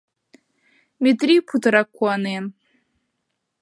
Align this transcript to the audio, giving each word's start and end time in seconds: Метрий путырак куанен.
Метрий 1.03 1.41
путырак 1.47 1.89
куанен. 1.97 2.45